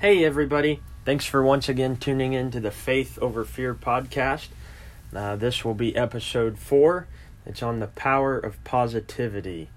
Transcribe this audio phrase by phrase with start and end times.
[0.00, 0.80] Hey, everybody.
[1.04, 4.48] Thanks for once again tuning in to the Faith Over Fear podcast.
[5.14, 7.06] Uh, this will be episode four.
[7.44, 9.68] It's on the power of positivity.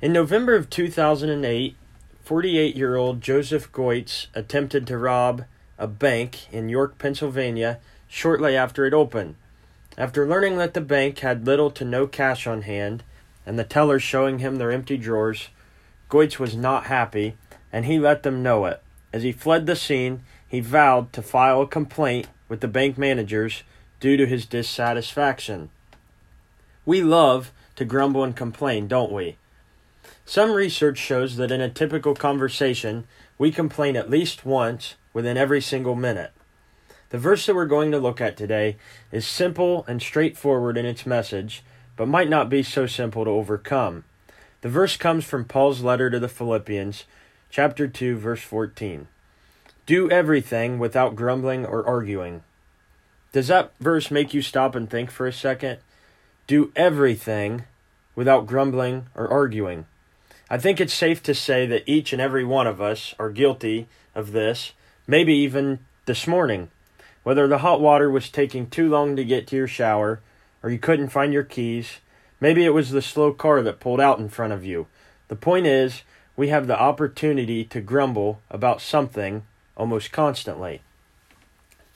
[0.00, 1.74] In November of 2008,
[2.22, 5.46] 48 year old Joseph Goetz attempted to rob
[5.78, 9.34] a bank in York, Pennsylvania shortly after it opened.
[9.96, 13.02] After learning that the bank had little to no cash on hand
[13.44, 15.48] and the tellers showing him their empty drawers,
[16.08, 17.36] Goetz was not happy
[17.72, 18.80] and he let them know it.
[19.12, 23.62] As he fled the scene, he vowed to file a complaint with the bank managers
[24.00, 25.70] due to his dissatisfaction.
[26.84, 29.36] We love to grumble and complain, don't we?
[30.24, 33.06] Some research shows that in a typical conversation,
[33.38, 36.32] we complain at least once within every single minute.
[37.10, 38.76] The verse that we're going to look at today
[39.10, 41.62] is simple and straightforward in its message,
[41.96, 44.04] but might not be so simple to overcome.
[44.60, 47.04] The verse comes from Paul's letter to the Philippians,
[47.50, 49.08] chapter 2, verse 14.
[49.86, 52.42] Do everything without grumbling or arguing.
[53.32, 55.78] Does that verse make you stop and think for a second?
[56.46, 57.64] Do everything
[58.14, 59.86] without grumbling or arguing.
[60.50, 63.86] I think it's safe to say that each and every one of us are guilty
[64.14, 64.72] of this,
[65.06, 66.70] maybe even this morning.
[67.22, 70.20] Whether the hot water was taking too long to get to your shower,
[70.62, 71.98] or you couldn't find your keys,
[72.40, 74.86] maybe it was the slow car that pulled out in front of you.
[75.28, 76.02] The point is,
[76.38, 79.42] we have the opportunity to grumble about something
[79.76, 80.80] almost constantly.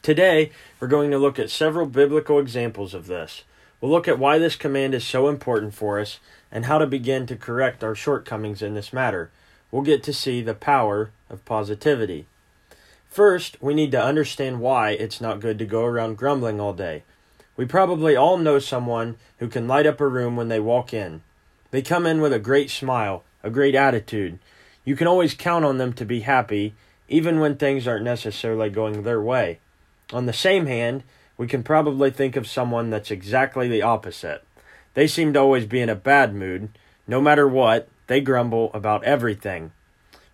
[0.02, 3.44] Today, we're going to look at several biblical examples of this.
[3.80, 6.18] We'll look at why this command is so important for us
[6.50, 9.30] and how to begin to correct our shortcomings in this matter.
[9.70, 12.26] We'll get to see the power of positivity.
[13.08, 17.04] First, we need to understand why it's not good to go around grumbling all day.
[17.56, 21.22] We probably all know someone who can light up a room when they walk in.
[21.70, 24.38] They come in with a great smile, a great attitude.
[24.84, 26.74] You can always count on them to be happy,
[27.08, 29.58] even when things aren't necessarily going their way.
[30.12, 31.02] On the same hand,
[31.36, 34.44] we can probably think of someone that's exactly the opposite.
[34.94, 36.70] They seem to always be in a bad mood.
[37.06, 39.72] No matter what, they grumble about everything.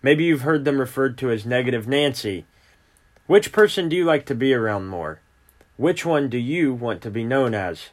[0.01, 2.45] Maybe you've heard them referred to as Negative Nancy.
[3.27, 5.19] Which person do you like to be around more?
[5.77, 7.89] Which one do you want to be known as?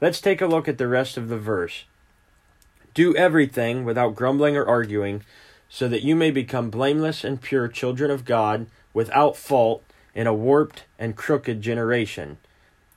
[0.00, 1.84] Let's take a look at the rest of the verse.
[2.94, 5.22] Do everything without grumbling or arguing,
[5.68, 9.82] so that you may become blameless and pure children of God, without fault,
[10.14, 12.36] in a warped and crooked generation.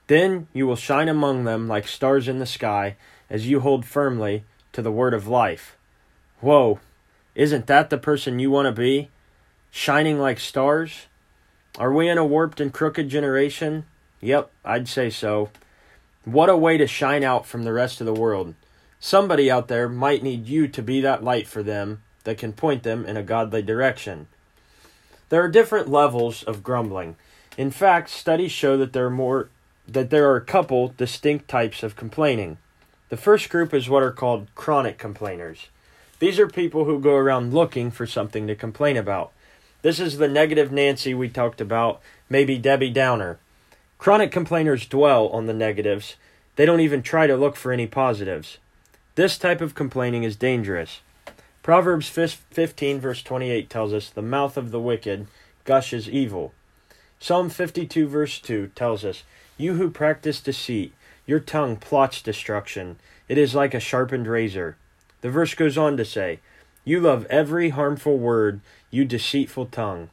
[0.07, 2.97] Then you will shine among them like stars in the sky,
[3.29, 5.77] as you hold firmly to the word of life.
[6.41, 6.79] Whoa,
[7.33, 9.09] isn't that the person you want to be?
[9.71, 11.07] Shining like stars?
[11.77, 13.85] Are we in a warped and crooked generation?
[14.21, 15.49] Yep, I'd say so.
[16.23, 18.55] What a way to shine out from the rest of the world.
[18.99, 22.83] Somebody out there might need you to be that light for them that can point
[22.83, 24.27] them in a godly direction.
[25.29, 27.15] There are different levels of grumbling.
[27.57, 29.49] In fact, studies show that there are more
[29.87, 32.57] that there are a couple distinct types of complaining.
[33.09, 35.67] The first group is what are called chronic complainers.
[36.19, 39.31] These are people who go around looking for something to complain about.
[39.83, 43.37] This is the negative Nancy we talked about, maybe Debbie Downer.
[43.99, 46.15] Chronic complainers dwell on the negatives.
[46.55, 48.57] They don't even try to look for any positives.
[49.15, 50.99] This type of complaining is dangerous.
[51.63, 55.27] Proverbs 15, verse 28 tells us, The mouth of the wicked
[55.63, 56.53] gushes evil.
[57.17, 59.23] Psalm 52, verse 2 tells us,
[59.57, 60.93] You who practice deceit,
[61.25, 62.97] your tongue plots destruction.
[63.29, 64.75] It is like a sharpened razor.
[65.21, 66.41] The verse goes on to say,
[66.83, 68.59] You love every harmful word,
[68.91, 70.09] you deceitful tongue.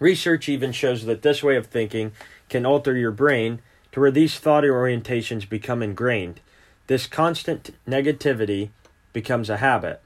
[0.00, 2.10] Research even shows that this way of thinking
[2.48, 3.60] can alter your brain
[3.92, 6.40] to where these thought orientations become ingrained.
[6.86, 8.70] This constant negativity
[9.12, 10.00] becomes a habit.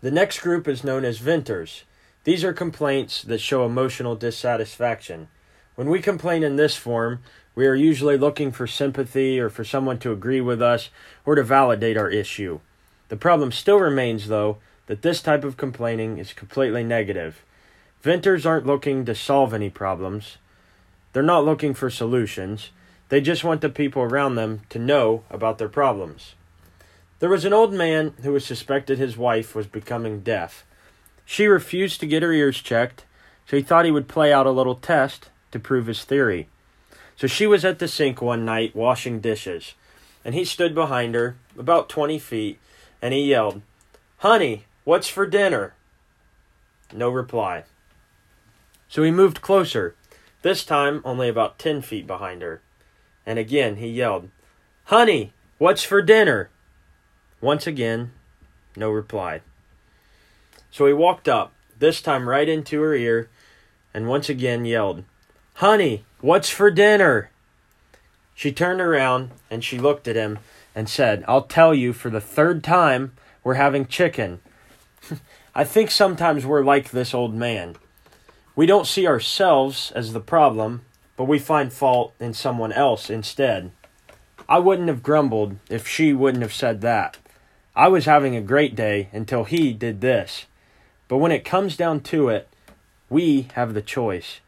[0.00, 1.84] The next group is known as venters.
[2.24, 5.28] These are complaints that show emotional dissatisfaction.
[5.74, 7.20] When we complain in this form,
[7.54, 10.88] we are usually looking for sympathy or for someone to agree with us
[11.26, 12.60] or to validate our issue.
[13.08, 17.44] The problem still remains, though, that this type of complaining is completely negative.
[18.02, 20.38] Venters aren't looking to solve any problems,
[21.12, 22.70] they're not looking for solutions.
[23.10, 26.36] They just want the people around them to know about their problems.
[27.18, 30.64] There was an old man who was suspected his wife was becoming deaf.
[31.26, 33.04] She refused to get her ears checked,
[33.46, 36.48] so he thought he would play out a little test to prove his theory.
[37.16, 39.74] So she was at the sink one night washing dishes,
[40.24, 42.60] and he stood behind her, about twenty feet,
[43.02, 43.60] and he yelled,
[44.18, 45.74] Honey, what's for dinner?
[46.92, 47.64] No reply.
[48.88, 49.96] So he moved closer,
[50.42, 52.60] this time only about ten feet behind her
[53.30, 54.28] and again he yelled,
[54.86, 56.50] Honey, what's for dinner?
[57.40, 58.10] Once again,
[58.74, 59.40] no reply.
[60.72, 63.30] So he walked up, this time right into her ear,
[63.94, 65.04] and once again yelled,
[65.54, 67.30] Honey, what's for dinner?
[68.34, 70.40] She turned around and she looked at him
[70.74, 73.12] and said, I'll tell you for the third time,
[73.44, 74.40] we're having chicken.
[75.54, 77.76] I think sometimes we're like this old man.
[78.56, 80.84] We don't see ourselves as the problem,
[81.20, 83.70] but we find fault in someone else instead.
[84.48, 87.18] I wouldn't have grumbled if she wouldn't have said that.
[87.76, 90.46] I was having a great day until he did this.
[91.08, 92.48] But when it comes down to it,
[93.10, 94.40] we have the choice.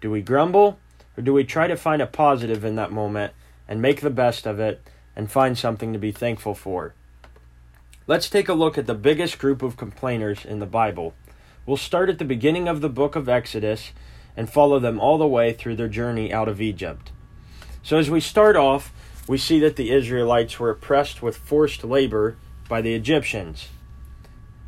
[0.00, 0.80] Do we grumble
[1.16, 3.32] or do we try to find a positive in that moment
[3.68, 4.82] and make the best of it
[5.14, 6.92] and find something to be thankful for?
[8.08, 11.14] Let's take a look at the biggest group of complainers in the Bible.
[11.66, 13.92] We'll start at the beginning of the book of Exodus
[14.36, 17.10] and follow them all the way through their journey out of Egypt.
[17.82, 18.92] So, as we start off,
[19.26, 22.36] we see that the Israelites were oppressed with forced labor
[22.68, 23.68] by the Egyptians.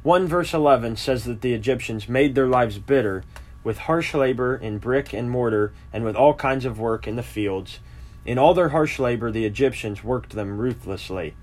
[0.02, 3.24] 1 verse 11 says that the Egyptians made their lives bitter
[3.64, 7.22] with harsh labor in brick and mortar and with all kinds of work in the
[7.22, 7.80] fields.
[8.24, 11.34] In all their harsh labor, the Egyptians worked them ruthlessly.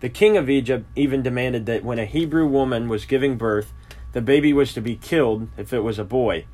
[0.00, 3.72] The king of Egypt even demanded that when a Hebrew woman was giving birth,
[4.12, 6.46] the baby was to be killed if it was a boy.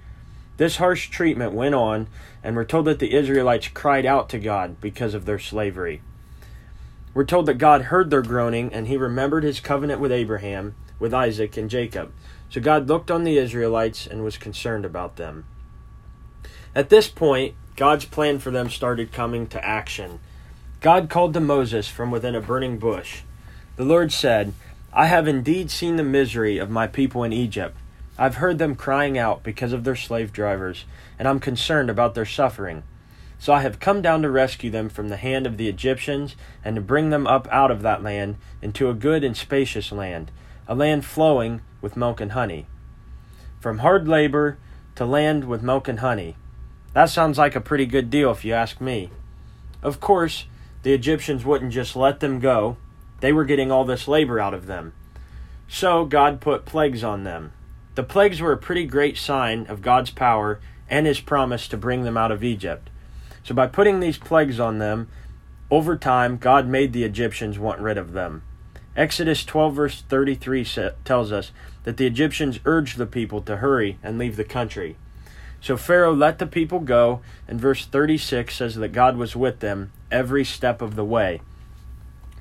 [0.56, 2.08] This harsh treatment went on,
[2.42, 6.00] and we're told that the Israelites cried out to God because of their slavery.
[7.12, 11.14] We're told that God heard their groaning, and he remembered his covenant with Abraham, with
[11.14, 12.12] Isaac, and Jacob.
[12.50, 15.44] So God looked on the Israelites and was concerned about them.
[16.74, 20.20] At this point, God's plan for them started coming to action.
[20.80, 23.22] God called to Moses from within a burning bush.
[23.76, 24.54] The Lord said,
[24.92, 27.76] I have indeed seen the misery of my people in Egypt.
[28.18, 30.84] I've heard them crying out because of their slave drivers,
[31.18, 32.82] and I'm concerned about their suffering.
[33.38, 36.76] So I have come down to rescue them from the hand of the Egyptians, and
[36.76, 40.30] to bring them up out of that land into a good and spacious land,
[40.66, 42.66] a land flowing with milk and honey.
[43.60, 44.56] From hard labor
[44.94, 46.36] to land with milk and honey.
[46.94, 49.10] That sounds like a pretty good deal if you ask me.
[49.82, 50.46] Of course,
[50.82, 52.78] the Egyptians wouldn't just let them go.
[53.20, 54.94] They were getting all this labor out of them.
[55.68, 57.52] So God put plagues on them.
[57.96, 62.02] The plagues were a pretty great sign of God's power and his promise to bring
[62.02, 62.90] them out of Egypt.
[63.42, 65.08] So by putting these plagues on them,
[65.70, 68.42] over time God made the Egyptians want rid of them.
[68.94, 70.66] Exodus 12 verse 33
[71.04, 71.52] tells us
[71.84, 74.96] that the Egyptians urged the people to hurry and leave the country.
[75.62, 79.90] So Pharaoh let the people go, and verse 36 says that God was with them
[80.10, 81.40] every step of the way.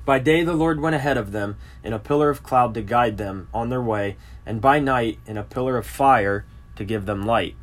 [0.04, 3.16] By day the Lord went ahead of them in a pillar of cloud to guide
[3.16, 4.16] them on their way,
[4.46, 6.46] and by night in a pillar of fire
[6.76, 7.56] to give them light.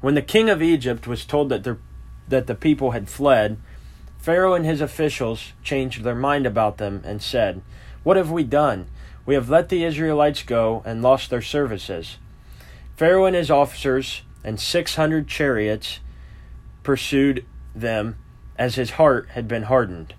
[0.00, 1.78] When the king of Egypt was told that, their,
[2.28, 3.58] that the people had fled,
[4.18, 7.62] Pharaoh and his officials changed their mind about them and said,
[8.02, 8.86] What have we done?
[9.26, 12.18] We have let the Israelites go and lost their services.
[12.96, 16.00] Pharaoh and his officers and six hundred chariots
[16.82, 18.16] pursued them,
[18.56, 20.14] as his heart had been hardened.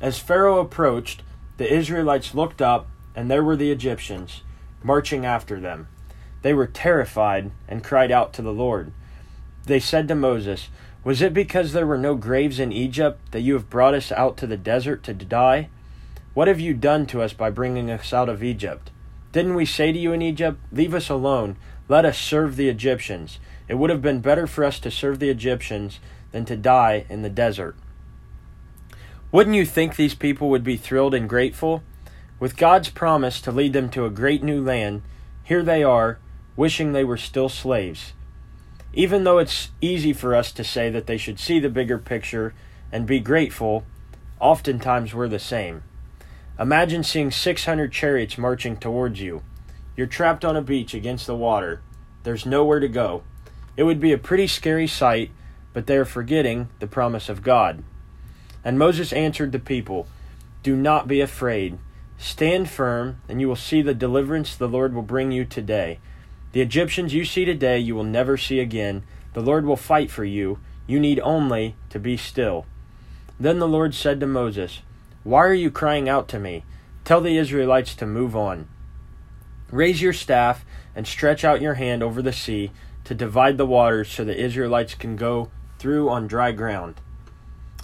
[0.00, 1.22] As Pharaoh approached,
[1.56, 4.42] the Israelites looked up, and there were the Egyptians,
[4.82, 5.88] marching after them.
[6.42, 8.92] They were terrified and cried out to the Lord.
[9.66, 10.68] They said to Moses,
[11.04, 14.36] Was it because there were no graves in Egypt that you have brought us out
[14.38, 15.68] to the desert to die?
[16.32, 18.90] What have you done to us by bringing us out of Egypt?
[19.32, 21.56] Didn't we say to you in Egypt, Leave us alone,
[21.88, 23.38] let us serve the Egyptians?
[23.68, 26.00] It would have been better for us to serve the Egyptians
[26.32, 27.76] than to die in the desert.
[29.32, 31.82] Wouldn't you think these people would be thrilled and grateful?
[32.40, 35.02] With God's promise to lead them to a great new land,
[35.44, 36.18] here they are,
[36.56, 38.14] wishing they were still slaves.
[38.94, 42.54] Even though it's easy for us to say that they should see the bigger picture
[42.90, 43.84] and be grateful,
[44.40, 45.82] oftentimes we're the same.
[46.58, 49.42] Imagine seeing 600 chariots marching towards you.
[49.94, 51.82] You're trapped on a beach against the water.
[52.22, 53.22] There's nowhere to go.
[53.76, 55.30] It would be a pretty scary sight,
[55.74, 57.84] but they are forgetting the promise of God.
[58.64, 60.06] And Moses answered the people,
[60.62, 61.78] Do not be afraid.
[62.20, 66.00] Stand firm, and you will see the deliverance the Lord will bring you today.
[66.52, 69.04] The Egyptians you see today you will never see again.
[69.32, 70.58] The Lord will fight for you.
[70.86, 72.66] You need only to be still.
[73.40, 74.80] Then the Lord said to Moses,
[75.24, 76.64] Why are you crying out to me?
[77.06, 78.68] Tell the Israelites to move on.
[79.70, 82.70] Raise your staff and stretch out your hand over the sea
[83.04, 86.96] to divide the waters so the Israelites can go through on dry ground.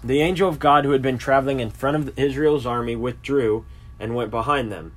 [0.04, 3.64] The angel of God who had been traveling in front of Israel's army withdrew
[3.98, 4.92] and went behind them.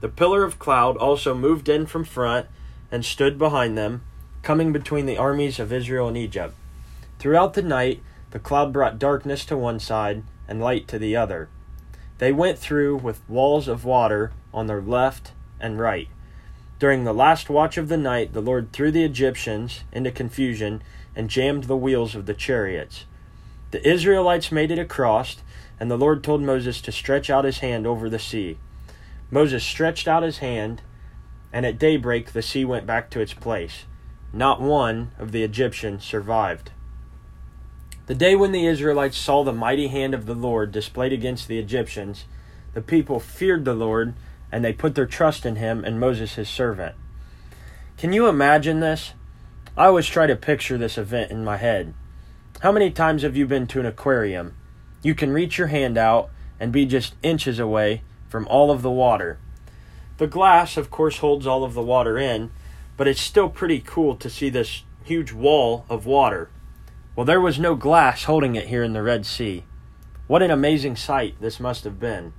[0.00, 2.46] The pillar of cloud also moved in from front
[2.90, 4.02] and stood behind them,
[4.42, 6.54] coming between the armies of Israel and Egypt.
[7.18, 11.48] Throughout the night, the cloud brought darkness to one side and light to the other.
[12.18, 16.08] They went through with walls of water on their left and right.
[16.78, 20.82] During the last watch of the night, the Lord threw the Egyptians into confusion
[21.16, 23.04] and jammed the wheels of the chariots.
[23.70, 25.36] The Israelites made it across,
[25.84, 28.56] and the Lord told Moses to stretch out his hand over the sea.
[29.30, 30.80] Moses stretched out his hand,
[31.52, 33.84] and at daybreak the sea went back to its place.
[34.32, 36.70] Not one of the Egyptians survived.
[38.06, 41.58] The day when the Israelites saw the mighty hand of the Lord displayed against the
[41.58, 42.24] Egyptians,
[42.72, 44.14] the people feared the Lord,
[44.50, 46.94] and they put their trust in him and Moses his servant.
[47.98, 49.12] Can you imagine this?
[49.76, 51.92] I always try to picture this event in my head.
[52.60, 54.56] How many times have you been to an aquarium?
[55.04, 58.90] You can reach your hand out and be just inches away from all of the
[58.90, 59.38] water.
[60.16, 62.50] The glass, of course, holds all of the water in,
[62.96, 66.48] but it's still pretty cool to see this huge wall of water.
[67.14, 69.64] Well, there was no glass holding it here in the Red Sea.
[70.26, 72.32] What an amazing sight this must have been.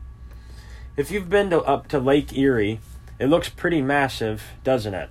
[0.98, 2.80] If you've been to, up to Lake Erie,
[3.20, 5.10] it looks pretty massive, doesn't it?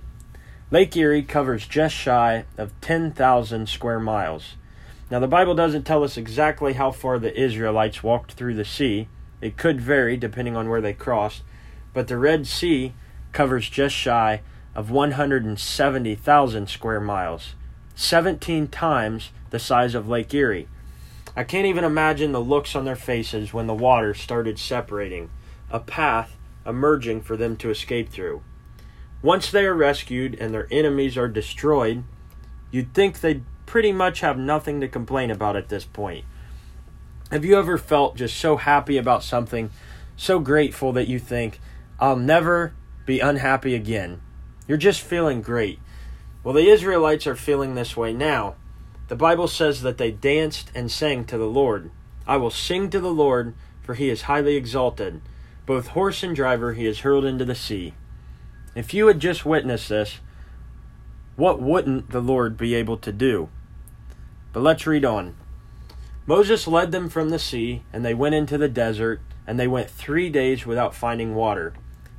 [0.71, 4.55] Lake Erie covers just shy of 10,000 square miles.
[5.11, 9.07] Now, the Bible doesn't tell us exactly how far the Israelites walked through the sea.
[9.39, 11.43] It could vary depending on where they crossed,
[11.93, 12.93] but the Red Sea
[13.31, 14.41] covers just shy
[14.73, 17.53] of 170,000 square miles,
[17.93, 20.67] 17 times the size of Lake Erie.
[21.35, 25.29] I can't even imagine the looks on their faces when the water started separating,
[25.69, 26.35] a path
[26.65, 28.41] emerging for them to escape through.
[29.21, 32.03] Once they are rescued and their enemies are destroyed,
[32.71, 33.43] you'd think they'd
[33.75, 36.23] pretty much have nothing to complain about at this point.
[37.29, 39.69] Have you ever felt just so happy about something,
[40.15, 41.59] so grateful that you think,
[41.99, 42.73] I'll never
[43.05, 44.21] be unhappy again?
[44.65, 45.79] You're just feeling great.
[46.41, 48.55] Well, the Israelites are feeling this way now.
[49.09, 51.91] The Bible says that they danced and sang to the Lord.
[52.25, 55.19] I will sing to the Lord, for he is highly exalted.
[55.65, 57.93] Both horse and driver he has hurled into the sea.
[58.73, 60.21] If you had just witnessed this,
[61.35, 63.49] what wouldn't the Lord be able to do?
[64.55, 65.35] But let's read on.
[66.25, 69.89] Moses led them from the sea, and they went into the desert, and they went
[69.89, 71.73] three days without finding water.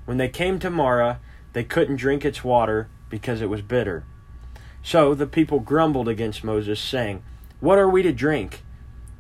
[0.05, 1.19] When they came to Marah,
[1.55, 4.05] they couldn't drink its water because it was bitter.
[4.83, 7.23] So the people grumbled against Moses, saying,
[7.61, 8.63] What are we to drink?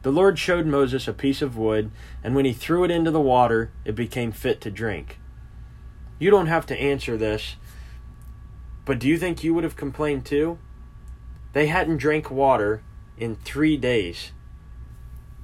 [0.03, 1.91] The Lord showed Moses a piece of wood,
[2.23, 5.19] and when he threw it into the water, it became fit to drink.
[6.19, 7.57] You don't have to answer this,
[8.85, 10.59] but do you think you would have complained too?
[11.55, 12.83] They hadn't drank water
[13.19, 14.33] in three days.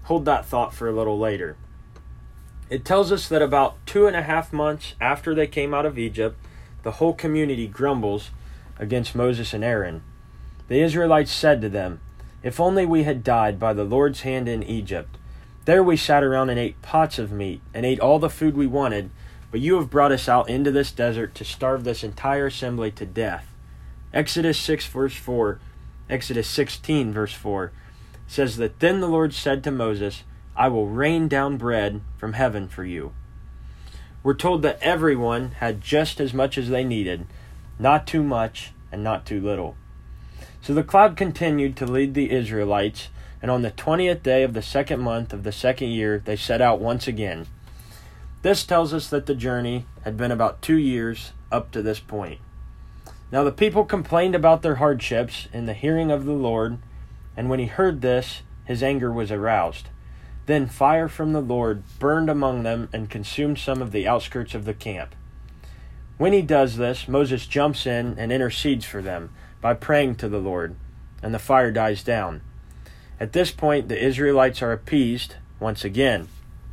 [0.04, 1.56] Hold that thought for a little later.
[2.68, 5.98] It tells us that about two and a half months after they came out of
[5.98, 6.38] Egypt,
[6.82, 8.30] the whole community grumbles
[8.78, 10.02] against Moses and Aaron.
[10.68, 12.00] The Israelites said to them,
[12.42, 15.18] If only we had died by the Lord's hand in Egypt.
[15.64, 18.66] There we sat around and ate pots of meat, and ate all the food we
[18.66, 19.10] wanted,
[19.50, 23.06] but you have brought us out into this desert to starve this entire assembly to
[23.06, 23.46] death.
[24.12, 25.60] Exodus 6, verse 4
[26.08, 27.72] Exodus 16, verse 4,
[28.26, 30.24] says that then the Lord said to Moses,
[30.56, 33.12] I will rain down bread from heaven for you.
[34.22, 37.26] We're told that everyone had just as much as they needed,
[37.78, 39.76] not too much and not too little.
[40.60, 43.08] So the cloud continued to lead the Israelites,
[43.40, 46.60] and on the twentieth day of the second month of the second year they set
[46.60, 47.46] out once again.
[48.42, 52.40] This tells us that the journey had been about two years up to this point.
[53.32, 56.78] Now the people complained about their hardships in the hearing of the Lord,
[57.34, 59.88] and when he heard this, his anger was aroused.
[60.44, 64.66] Then fire from the Lord burned among them and consumed some of the outskirts of
[64.66, 65.14] the camp.
[66.18, 69.30] When he does this, Moses jumps in and intercedes for them
[69.62, 70.76] by praying to the Lord,
[71.22, 72.42] and the fire dies down.
[73.18, 76.28] At this point, the Israelites are appeased once again,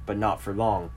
[0.06, 0.92] but not for long.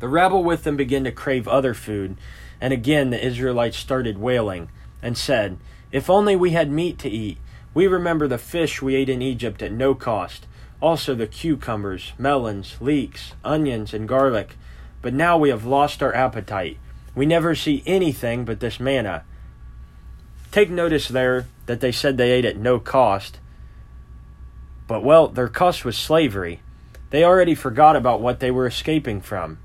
[0.00, 2.16] The rabble with them begin to crave other food,
[2.60, 4.68] and again the Israelites started wailing
[5.02, 5.58] and said,
[5.92, 7.38] If only we had meat to eat.
[7.74, 10.46] We remember the fish we ate in Egypt at no cost,
[10.80, 14.56] also the cucumbers, melons, leeks, onions, and garlic.
[15.02, 16.78] But now we have lost our appetite.
[17.14, 19.24] We never see anything but this manna.
[20.50, 23.38] Take notice there that they said they ate at no cost.
[24.86, 26.60] But, well, their cost was slavery.
[27.10, 29.58] They already forgot about what they were escaping from.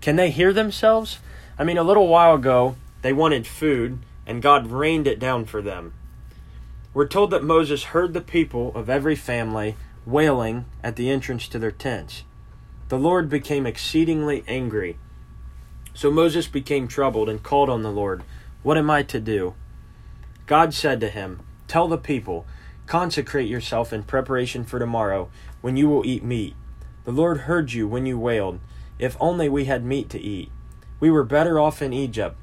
[0.00, 1.18] Can they hear themselves?
[1.60, 5.60] I mean, a little while ago, they wanted food, and God rained it down for
[5.60, 5.92] them.
[6.94, 9.76] We're told that Moses heard the people of every family
[10.06, 12.24] wailing at the entrance to their tents.
[12.88, 14.96] The Lord became exceedingly angry.
[15.92, 18.22] So Moses became troubled and called on the Lord,
[18.62, 19.52] What am I to do?
[20.46, 22.46] God said to him, Tell the people,
[22.86, 25.28] Consecrate yourself in preparation for tomorrow,
[25.60, 26.56] when you will eat meat.
[27.04, 28.60] The Lord heard you when you wailed,
[28.98, 30.50] If only we had meat to eat.
[31.00, 32.36] We were better off in Egypt.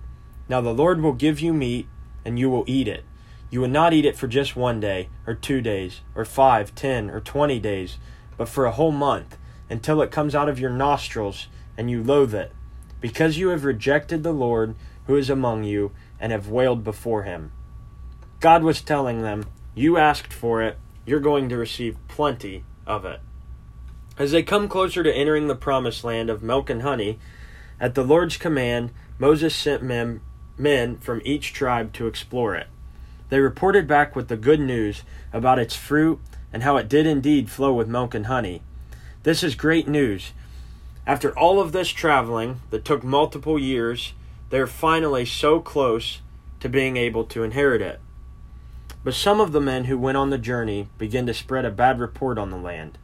[0.50, 1.88] Now the Lord will give you meat,
[2.26, 3.06] and you will eat it.
[3.50, 7.10] You will not eat it for just one day, or two days, or five, ten,
[7.10, 7.98] or twenty days,
[8.36, 9.38] but for a whole month,
[9.70, 11.48] until it comes out of your nostrils,
[11.78, 12.52] and you loathe it,
[13.00, 17.52] because you have rejected the Lord who is among you, and have wailed before him.
[18.40, 23.22] God was telling them, You asked for it, you're going to receive plenty of it.
[24.18, 27.20] As they come closer to entering the promised land of milk and honey,
[27.80, 30.22] at the Lord's command, Moses sent men,
[30.58, 32.68] men from each tribe to explore it.
[33.30, 35.04] They reported back with the good news
[35.34, 36.20] about its fruit
[36.54, 38.62] and how it did indeed flow with milk and honey.
[39.24, 40.32] This is great news.
[41.06, 44.14] After all of this traveling that took multiple years,
[44.50, 46.22] they're finally so close
[46.60, 48.00] to being able to inherit it.
[49.04, 52.00] But some of the men who went on the journey began to spread a bad
[52.00, 52.98] report on the land.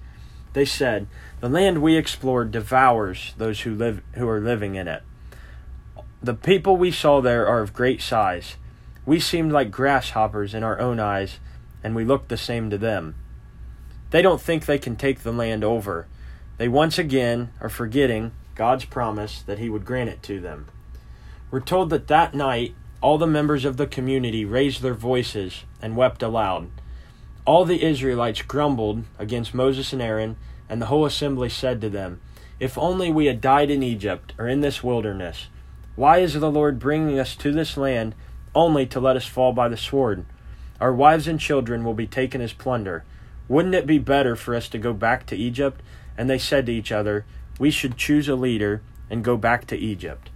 [0.53, 1.07] They said,
[1.41, 5.03] "The land we explored devours those who live who are living in it.
[6.22, 8.55] The people we saw there are of great size.
[9.05, 11.39] We seemed like grasshoppers in our own eyes,
[11.83, 13.15] and we looked the same to them.
[14.12, 16.07] They don't think they can take the land over.
[16.57, 20.67] They once again are forgetting God's promise that He would grant it to them.
[21.51, 25.98] We're told that that night all the members of the community raised their voices and
[25.98, 26.69] wept aloud.
[27.45, 30.38] All the Israelites grumbled against Moses and Aaron,
[30.69, 32.21] and the whole assembly said to them,
[32.57, 35.47] If only we had died in Egypt or in this wilderness.
[35.97, 38.15] Why is the Lord bringing us to this land
[38.55, 40.25] only to let us fall by the sword?
[40.79, 43.03] Our wives and children will be taken as plunder.
[43.50, 45.81] Wouldn't it be better for us to go back to Egypt?
[46.17, 47.25] And they said to each other,
[47.59, 50.29] We should choose a leader and go back to Egypt.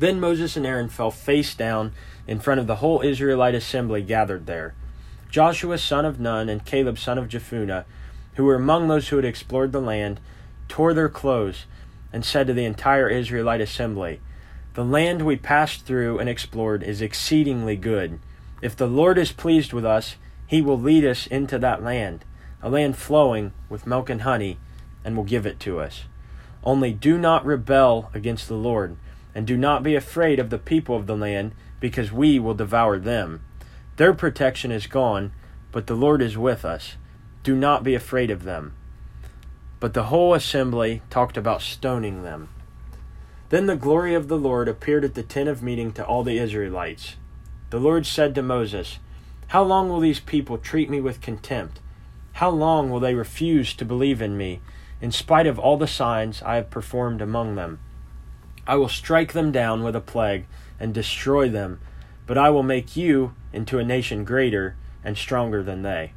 [0.00, 1.92] Then Moses and Aaron fell face down
[2.26, 4.74] in front of the whole Israelite assembly gathered there.
[5.36, 7.84] Joshua son of Nun and Caleb son of Jephunneh,
[8.36, 10.18] who were among those who had explored the land,
[10.66, 11.66] tore their clothes
[12.10, 14.22] and said to the entire Israelite assembly,
[14.72, 18.18] The land we passed through and explored is exceedingly good.
[18.62, 20.16] If the Lord is pleased with us,
[20.46, 22.24] he will lead us into that land,
[22.62, 24.56] a land flowing with milk and honey,
[25.04, 26.04] and will give it to us.
[26.64, 28.96] Only do not rebel against the Lord,
[29.34, 32.98] and do not be afraid of the people of the land, because we will devour
[32.98, 33.42] them.
[33.96, 35.32] Their protection is gone,
[35.72, 36.96] but the Lord is with us.
[37.42, 38.74] Do not be afraid of them.
[39.80, 42.48] But the whole assembly talked about stoning them.
[43.48, 46.38] Then the glory of the Lord appeared at the tent of meeting to all the
[46.38, 47.16] Israelites.
[47.70, 48.98] The Lord said to Moses,
[49.48, 51.80] How long will these people treat me with contempt?
[52.34, 54.60] How long will they refuse to believe in me,
[55.00, 57.78] in spite of all the signs I have performed among them?
[58.66, 60.46] I will strike them down with a plague
[60.78, 61.80] and destroy them,
[62.26, 66.12] but I will make you into a nation greater and stronger than they.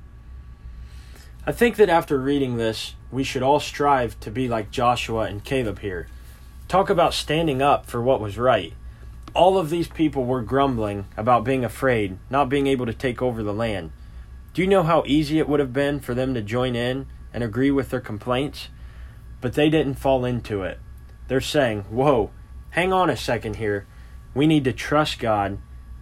[1.48, 5.44] I think that after reading this, we should all strive to be like Joshua and
[5.44, 6.08] Caleb here.
[6.68, 8.74] Talk about standing up for what was right.
[9.34, 13.42] All of these people were grumbling about being afraid, not being able to take over
[13.42, 13.92] the land.
[14.54, 17.44] Do you know how easy it would have been for them to join in and
[17.44, 18.70] agree with their complaints?
[19.42, 20.80] But they didn't fall into it.
[21.28, 22.32] They're saying, Whoa,
[22.72, 23.88] hang on a second here.
[24.34, 25.60] We need to trust God.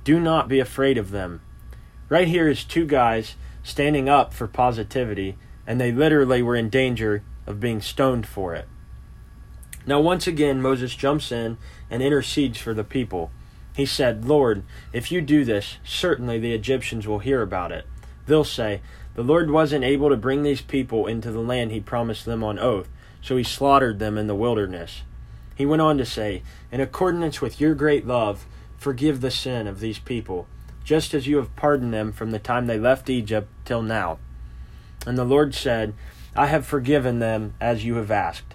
[0.08, 1.41] Do not be afraid of them.
[2.08, 5.36] Right here is two guys standing up for positivity,
[5.67, 8.70] and they literally were in danger of being stoned for it.
[9.86, 11.58] Now, once again, Moses jumps in
[11.89, 13.32] and intercedes for the people.
[13.76, 17.86] He said, Lord, if you do this, certainly the Egyptians will hear about it.
[18.28, 18.80] They'll say,
[19.15, 22.60] The Lord wasn't able to bring these people into the land he promised them on
[22.60, 22.88] oath,
[23.22, 25.02] so he slaughtered them in the wilderness.
[25.54, 28.46] He went on to say, In accordance with your great love,
[28.78, 30.48] forgive the sin of these people,
[30.84, 34.20] just as you have pardoned them from the time they left Egypt till now.
[35.06, 35.94] And the Lord said,
[36.36, 38.54] I have forgiven them as you have asked.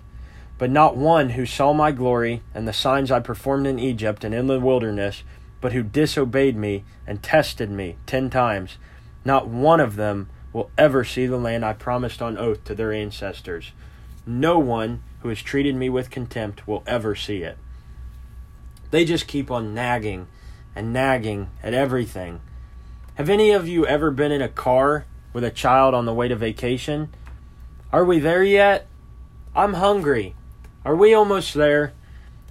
[0.58, 4.34] But not one who saw my glory and the signs I performed in Egypt and
[4.34, 5.24] in the wilderness,
[5.60, 8.78] but who disobeyed me and tested me ten times,
[9.24, 12.92] not one of them will ever see the land I promised on oath to their
[12.92, 13.72] ancestors.
[14.26, 17.58] No one who has treated me with contempt will ever see it.
[18.92, 20.28] They just keep on nagging
[20.76, 22.42] and nagging at everything.
[23.14, 26.28] Have any of you ever been in a car with a child on the way
[26.28, 27.08] to vacation?
[27.90, 28.86] Are we there yet?
[29.56, 30.34] I'm hungry.
[30.84, 31.94] Are we almost there?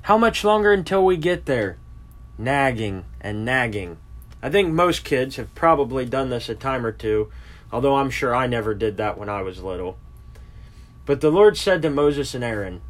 [0.01, 1.77] How much longer until we get there?
[2.39, 3.97] Nagging and nagging.
[4.41, 7.31] I think most kids have probably done this a time or two,
[7.71, 9.99] although I'm sure I never did that when I was little.
[11.05, 12.81] But the Lord said to Moses and Aaron,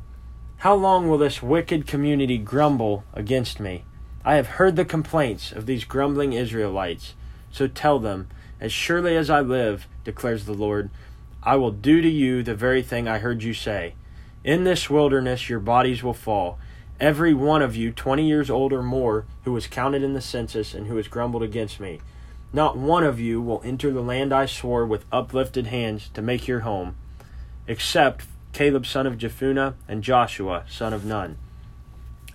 [0.62, 3.84] How long will this wicked community grumble against me?
[4.24, 7.16] I have heard the complaints of these grumbling Israelites.
[7.50, 8.28] So tell them,
[8.60, 10.92] As surely as I live, declares the Lord,
[11.42, 13.96] I will do to you the very thing I heard you say.
[14.44, 16.60] In this wilderness your bodies will fall,
[17.00, 20.76] every one of you 20 years old or more who was counted in the census
[20.76, 22.02] and who has grumbled against me.
[22.54, 26.48] Not one of you will enter the land I swore with uplifted hands to make
[26.48, 26.98] your home,
[27.68, 31.38] except Caleb son of Jephunneh and Joshua son of Nun.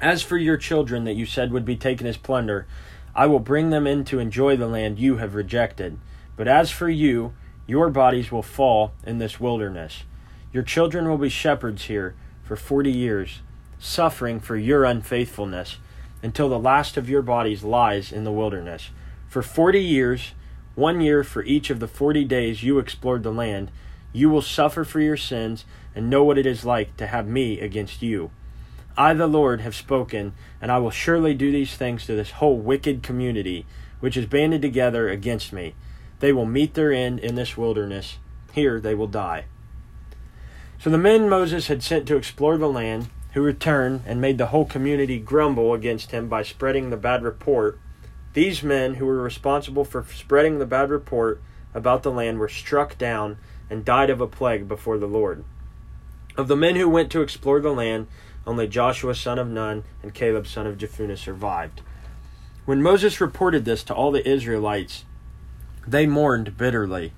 [0.00, 2.66] As for your children that you said would be taken as plunder,
[3.14, 5.98] I will bring them in to enjoy the land you have rejected.
[6.36, 7.32] But as for you,
[7.66, 10.04] your bodies will fall in this wilderness.
[10.52, 13.40] Your children will be shepherds here for forty years,
[13.78, 15.78] suffering for your unfaithfulness,
[16.22, 18.90] until the last of your bodies lies in the wilderness.
[19.28, 20.32] For forty years,
[20.74, 23.70] one year for each of the forty days you explored the land,
[24.12, 25.64] you will suffer for your sins
[25.94, 28.30] and know what it is like to have me against you.
[28.96, 32.56] I, the Lord, have spoken, and I will surely do these things to this whole
[32.56, 33.66] wicked community,
[34.00, 35.74] which is banded together against me.
[36.20, 38.18] They will meet their end in this wilderness.
[38.52, 39.44] Here they will die.
[40.78, 44.46] So the men Moses had sent to explore the land, who returned and made the
[44.46, 47.78] whole community grumble against him by spreading the bad report,
[48.32, 51.42] these men who were responsible for spreading the bad report
[51.74, 53.36] about the land were struck down
[53.68, 55.44] and died of a plague before the Lord.
[56.36, 58.06] Of the men who went to explore the land,
[58.46, 61.80] only Joshua son of Nun and Caleb son of Jephunneh survived.
[62.64, 65.04] When Moses reported this to all the Israelites,
[65.86, 67.12] they mourned bitterly.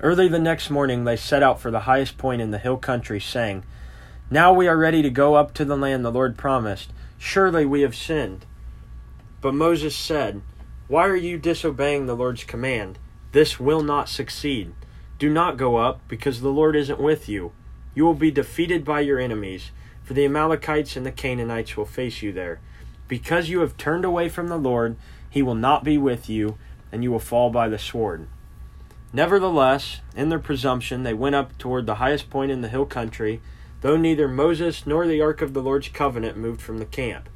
[0.00, 3.20] Early the next morning they set out for the highest point in the hill country,
[3.20, 3.64] saying,
[4.30, 6.92] Now we are ready to go up to the land the Lord promised.
[7.18, 8.44] Surely we have sinned.
[9.40, 10.42] But Moses said,
[10.88, 12.98] Why are you disobeying the Lord's command?
[13.32, 14.74] This will not succeed.
[15.22, 17.52] Do not go up, because the Lord isn't with you.
[17.94, 19.70] You will be defeated by your enemies,
[20.02, 22.58] for the Amalekites and the Canaanites will face you there.
[23.06, 24.96] Because you have turned away from the Lord,
[25.30, 26.58] he will not be with you,
[26.90, 28.26] and you will fall by the sword.
[29.12, 33.40] Nevertheless, in their presumption, they went up toward the highest point in the hill country,
[33.80, 37.28] though neither Moses nor the ark of the Lord's covenant moved from the camp.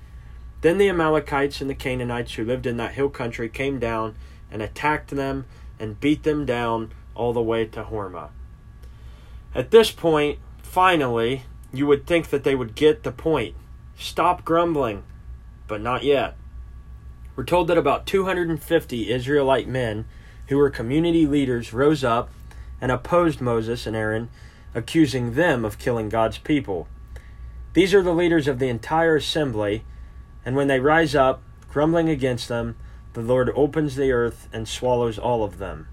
[0.61, 4.17] Then the Amalekites and the Canaanites who lived in that hill country came down
[4.51, 5.45] and attacked them
[5.79, 8.31] and beat them down all the way to Hormah.
[9.55, 13.55] At this point, finally, you would think that they would get the point.
[13.99, 15.03] Stop grumbling.
[15.67, 16.37] But not yet.
[17.35, 20.05] We're told that about 250 Israelite men
[20.49, 22.31] who were community leaders rose up
[22.81, 24.29] and opposed Moses and Aaron,
[24.75, 26.89] accusing them of killing God's people.
[27.73, 29.85] These are the leaders of the entire assembly,
[30.45, 32.77] and when they rise up, grumbling against them,
[33.13, 35.89] the Lord opens the earth and swallows all of them.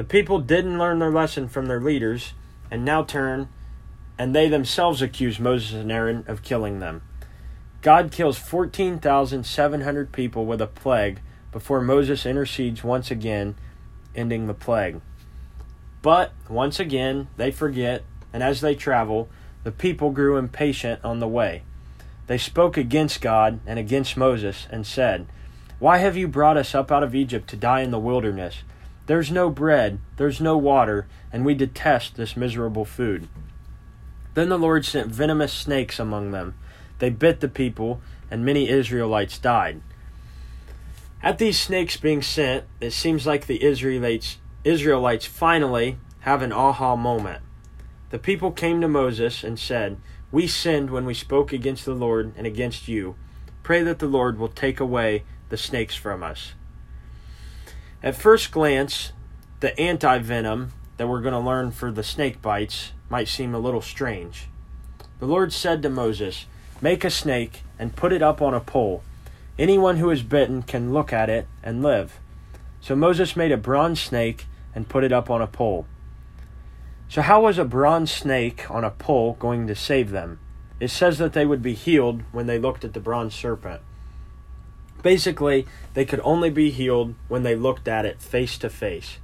[0.00, 2.32] The people didn't learn their lesson from their leaders
[2.70, 3.50] and now turn
[4.18, 7.02] and they themselves accuse Moses and Aaron of killing them.
[7.82, 11.20] God kills 14,700 people with a plague
[11.52, 13.56] before Moses intercedes once again,
[14.14, 15.02] ending the plague.
[16.00, 19.28] But once again, they forget, and as they travel,
[19.64, 21.62] the people grew impatient on the way.
[22.26, 25.26] They spoke against God and against Moses and said,
[25.78, 28.62] Why have you brought us up out of Egypt to die in the wilderness?
[29.10, 33.26] There's no bread, there's no water, and we detest this miserable food.
[34.34, 36.54] Then the Lord sent venomous snakes among them.
[37.00, 39.80] They bit the people, and many Israelites died.
[41.24, 46.94] At these snakes being sent, it seems like the Israelites, Israelites finally have an aha
[46.94, 47.42] moment.
[48.10, 49.96] The people came to Moses and said,
[50.30, 53.16] We sinned when we spoke against the Lord and against you.
[53.64, 56.52] Pray that the Lord will take away the snakes from us.
[58.02, 59.12] At first glance,
[59.60, 63.58] the anti venom that we're going to learn for the snake bites might seem a
[63.58, 64.48] little strange.
[65.18, 66.46] The Lord said to Moses,
[66.80, 69.02] Make a snake and put it up on a pole.
[69.58, 72.18] Anyone who is bitten can look at it and live.
[72.80, 75.86] So Moses made a bronze snake and put it up on a pole.
[77.10, 80.38] So, how was a bronze snake on a pole going to save them?
[80.78, 83.82] It says that they would be healed when they looked at the bronze serpent.
[85.02, 89.18] Basically, they could only be healed when they looked at it face to face.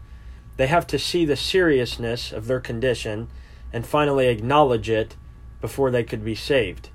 [0.56, 3.28] They have to see the seriousness of their condition
[3.72, 5.16] and finally acknowledge it
[5.60, 6.88] before they could be saved.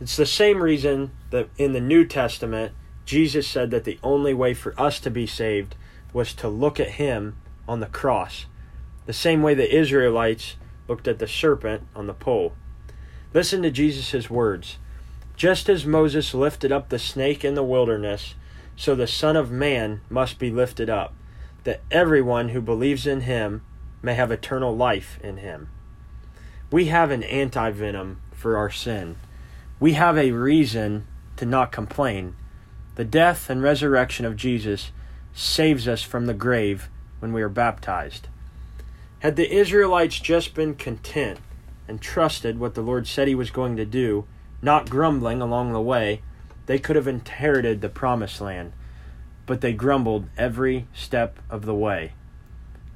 [0.00, 2.72] It's the same reason that in the New Testament,
[3.04, 5.76] Jesus said that the only way for us to be saved
[6.12, 7.36] was to look at Him
[7.68, 8.46] on the cross,
[9.06, 10.56] the same way the Israelites
[10.88, 12.54] looked at the serpent on the pole.
[13.32, 14.78] Listen to Jesus' words.
[15.40, 18.34] Just as Moses lifted up the snake in the wilderness,
[18.76, 21.14] so the Son of Man must be lifted up,
[21.64, 23.62] that everyone who believes in him
[24.02, 25.70] may have eternal life in him.
[26.70, 29.16] We have an anti venom for our sin.
[29.78, 32.36] We have a reason to not complain.
[32.96, 34.90] The death and resurrection of Jesus
[35.32, 38.28] saves us from the grave when we are baptized.
[39.20, 41.38] Had the Israelites just been content
[41.88, 44.26] and trusted what the Lord said he was going to do,
[44.62, 46.22] not grumbling along the way,
[46.66, 48.72] they could have inherited the promised land,
[49.46, 52.12] but they grumbled every step of the way.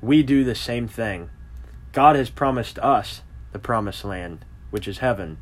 [0.01, 1.31] We do the same thing.
[1.93, 3.23] God has promised us
[3.53, 5.39] the promised land, which is heaven.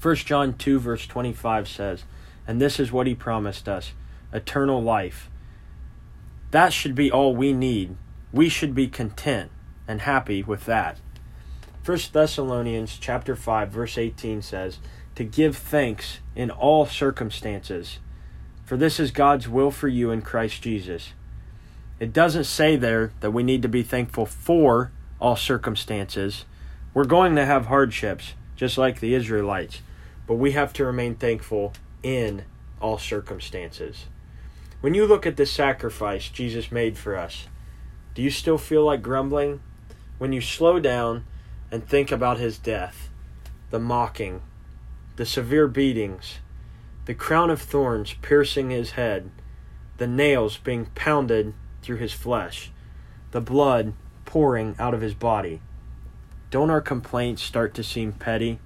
[0.00, 2.04] 1 John 2, verse 25 says,
[2.46, 3.92] And this is what he promised us
[4.32, 5.30] eternal life.
[6.50, 7.96] That should be all we need.
[8.32, 9.50] We should be content
[9.88, 10.98] and happy with that.
[11.86, 14.80] 1 Thessalonians chapter 5 verse 18 says,
[15.14, 18.00] "To give thanks in all circumstances,
[18.64, 21.12] for this is God's will for you in Christ Jesus."
[22.00, 26.44] It doesn't say there that we need to be thankful for all circumstances.
[26.92, 29.80] We're going to have hardships, just like the Israelites,
[30.26, 31.72] but we have to remain thankful
[32.02, 32.42] in
[32.80, 34.06] all circumstances.
[34.80, 37.46] When you look at the sacrifice Jesus made for us,
[38.16, 39.60] do you still feel like grumbling?
[40.18, 41.24] When you slow down
[41.70, 43.10] and think about his death,
[43.70, 44.42] the mocking,
[45.16, 46.38] the severe beatings,
[47.06, 49.30] the crown of thorns piercing his head,
[49.98, 52.70] the nails being pounded through his flesh,
[53.30, 55.60] the blood pouring out of his body.
[56.50, 58.58] Don't our complaints start to seem petty?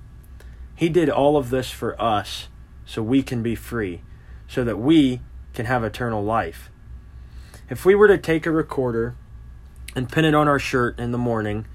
[0.75, 2.49] He did all of this for us
[2.85, 4.03] so we can be free,
[4.49, 5.21] so that we
[5.55, 6.71] can have eternal life.
[7.69, 9.15] If we were to take a recorder
[9.95, 11.67] and pin it on our shirt in the morning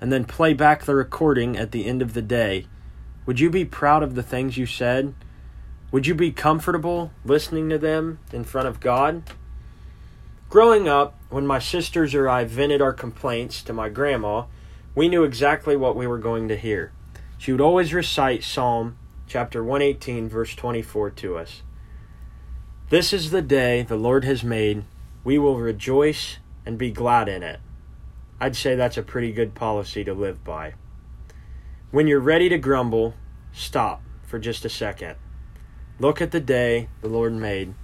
[0.00, 2.66] and then play back the recording at the end of the day,
[3.26, 5.14] would you be proud of the things you said?
[5.90, 9.22] Would you be comfortable listening to them in front of God?
[10.48, 14.44] Growing up, when my sisters or I vented our complaints to my grandma,
[14.94, 16.92] we knew exactly what we were going to hear.
[17.36, 21.62] She would always recite Psalm chapter 118, verse 24 to us.
[22.88, 24.84] This is the day the Lord has made.
[25.22, 27.60] We will rejoice and be glad in it.
[28.40, 30.74] I'd say that's a pretty good policy to live by.
[31.90, 33.14] When you're ready to grumble,
[33.52, 35.16] stop for just a second.
[35.98, 37.74] Look at the day the Lord made.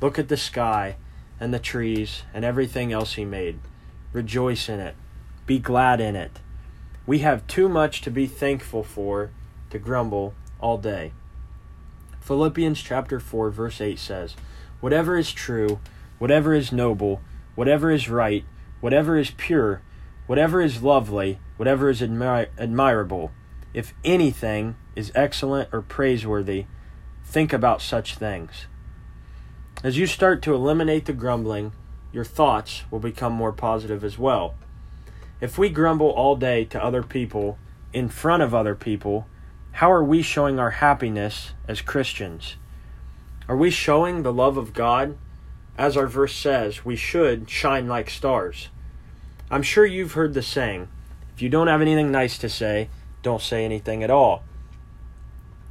[0.00, 0.96] Look at the sky
[1.40, 3.58] and the trees and everything else He made.
[4.12, 4.94] Rejoice in it.
[5.46, 6.40] Be glad in it.
[7.06, 9.30] We have too much to be thankful for
[9.70, 11.12] to grumble all day.
[12.20, 14.36] Philippians chapter 4 verse 8 says,
[14.80, 15.80] Whatever is true,
[16.18, 17.20] whatever is noble,
[17.54, 18.44] whatever is right,
[18.80, 19.82] whatever is pure,
[20.26, 23.30] whatever is lovely, whatever is admir- admirable,
[23.72, 26.66] if anything is excellent or praiseworthy,
[27.24, 28.66] think about such things.
[29.82, 31.72] As you start to eliminate the grumbling,
[32.12, 34.54] your thoughts will become more positive as well.
[35.40, 37.58] If we grumble all day to other people,
[37.92, 39.26] in front of other people,
[39.72, 42.56] how are we showing our happiness as Christians?
[43.48, 45.16] Are we showing the love of God?
[45.76, 48.68] As our verse says, we should shine like stars.
[49.54, 50.88] I'm sure you've heard the saying
[51.32, 52.88] if you don't have anything nice to say,
[53.22, 54.42] don't say anything at all.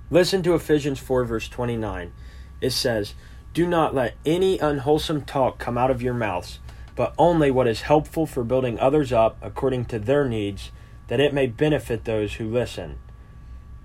[0.10, 2.14] Listen to Ephesians 4, verse 29.
[2.62, 3.14] It says,
[3.54, 6.60] Do not let any unwholesome talk come out of your mouths,
[6.96, 10.72] but only what is helpful for building others up according to their needs,
[11.10, 13.00] that it may benefit those who listen.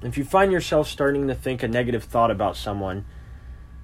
[0.01, 3.05] If you find yourself starting to think a negative thought about someone,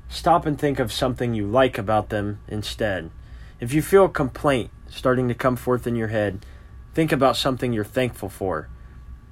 [0.08, 3.10] Stop and think of something you like about them instead.
[3.58, 6.46] If you feel a complaint starting to come forth in your head,
[6.94, 8.68] think about something you're thankful for.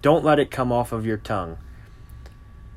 [0.03, 1.57] Don't let it come off of your tongue.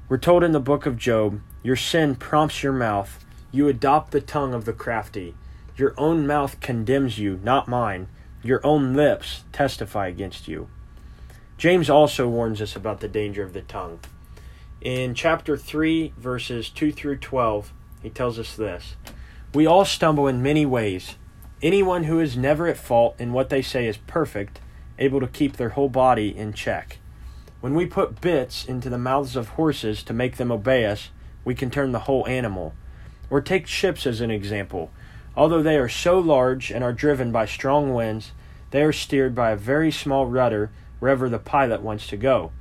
[0.07, 3.25] We're told in the book of Job, Your sin prompts your mouth.
[3.51, 5.33] You adopt the tongue of the crafty.
[5.75, 8.07] Your own mouth condemns you, not mine.
[8.43, 10.69] Your own lips testify against you.
[11.57, 13.99] James also warns us about the danger of the tongue.
[14.81, 18.95] In chapter 3, verses 2 through 12, he tells us this
[19.55, 21.15] We all stumble in many ways.
[21.65, 24.59] Anyone who is never at fault in what they say is perfect,
[24.99, 26.99] able to keep their whole body in check.
[27.59, 31.09] When we put bits into the mouths of horses to make them obey us,
[31.43, 32.75] we can turn the whole animal.
[33.31, 34.91] Or take ships as an example.
[35.35, 38.31] Although they are so large and are driven by strong winds,
[38.69, 42.51] they are steered by a very small rudder wherever the pilot wants to go.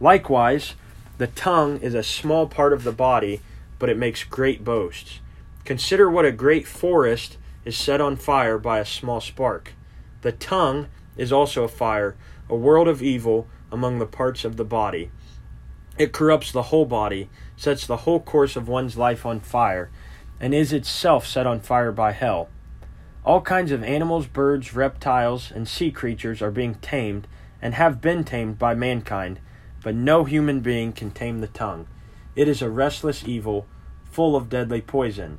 [0.00, 0.74] Likewise,
[1.18, 3.40] the tongue is a small part of the body
[3.78, 5.20] but it makes great boasts.
[5.64, 7.36] Consider what a great forest
[7.66, 9.74] is set on fire by a small spark.
[10.22, 12.16] The tongue is also a fire,
[12.48, 15.10] a world of evil among the parts of the body.
[15.98, 19.90] It corrupts the whole body, sets the whole course of one's life on fire,
[20.38, 22.48] and is itself set on fire by hell.
[23.24, 27.26] All kinds of animals, birds, reptiles, and sea creatures are being tamed
[27.60, 29.40] and have been tamed by mankind,
[29.82, 31.88] but no human being can tame the tongue.
[32.36, 33.66] It is a restless evil,
[34.04, 35.38] full of deadly poison.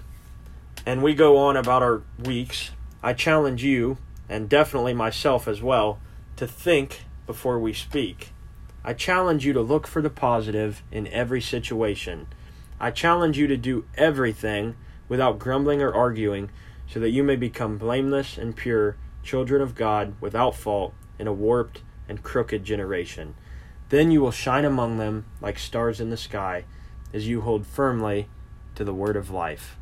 [0.85, 2.71] and we go on about our weeks,
[3.03, 5.99] I challenge you, and definitely myself as well,
[6.37, 8.31] to think before we speak.
[8.83, 12.27] I challenge you to look for the positive in every situation.
[12.79, 14.75] I challenge you to do everything
[15.07, 16.49] without grumbling or arguing,
[16.87, 21.33] so that you may become blameless and pure, children of God, without fault, in a
[21.33, 23.35] warped and crooked generation.
[23.89, 26.65] Then you will shine among them like stars in the sky,
[27.13, 28.29] as you hold firmly
[28.75, 29.77] to the word of life.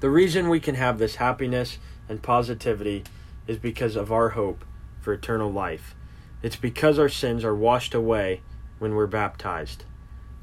[0.00, 1.78] The reason we can have this happiness
[2.08, 3.04] and positivity
[3.46, 4.64] is because of our hope
[5.00, 5.94] for eternal life.
[6.42, 8.42] It's because our sins are washed away
[8.78, 9.84] when we're baptized.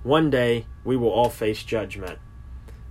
[0.04, 2.18] One day we will all face judgment.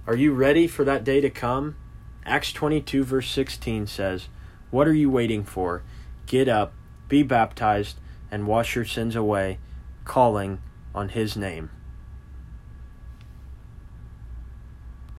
[0.07, 1.77] Are you ready for that day to come?
[2.25, 4.29] Acts 22, verse 16 says,
[4.71, 5.83] What are you waiting for?
[6.27, 6.73] Get up,
[7.09, 7.97] be baptized,
[8.31, 9.59] and wash your sins away,
[10.05, 10.61] calling
[10.95, 11.71] on his name.